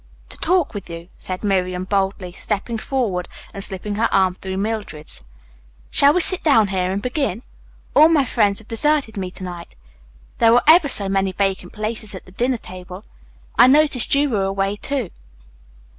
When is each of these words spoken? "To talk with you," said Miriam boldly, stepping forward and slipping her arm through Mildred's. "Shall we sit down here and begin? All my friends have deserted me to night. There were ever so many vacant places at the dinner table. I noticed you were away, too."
"To 0.29 0.37
talk 0.39 0.73
with 0.73 0.89
you," 0.89 1.09
said 1.19 1.43
Miriam 1.43 1.83
boldly, 1.83 2.31
stepping 2.31 2.79
forward 2.79 3.27
and 3.53 3.63
slipping 3.63 3.93
her 4.01 4.09
arm 4.11 4.33
through 4.33 4.57
Mildred's. 4.57 5.23
"Shall 5.91 6.15
we 6.15 6.21
sit 6.21 6.41
down 6.43 6.69
here 6.69 6.89
and 6.91 7.03
begin? 7.03 7.43
All 7.95 8.09
my 8.09 8.25
friends 8.25 8.57
have 8.57 8.67
deserted 8.67 9.15
me 9.15 9.29
to 9.29 9.43
night. 9.43 9.75
There 10.39 10.53
were 10.53 10.63
ever 10.65 10.89
so 10.89 11.07
many 11.07 11.31
vacant 11.31 11.73
places 11.73 12.15
at 12.15 12.25
the 12.25 12.31
dinner 12.31 12.57
table. 12.57 13.03
I 13.59 13.67
noticed 13.67 14.15
you 14.15 14.27
were 14.31 14.41
away, 14.45 14.75
too." 14.75 15.11